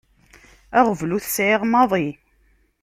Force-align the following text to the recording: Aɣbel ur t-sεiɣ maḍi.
Aɣbel 0.79 1.09
ur 1.15 1.23
t-sεiɣ 1.23 1.61
maḍi. 1.71 2.07